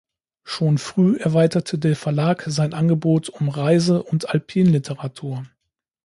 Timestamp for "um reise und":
3.29-4.27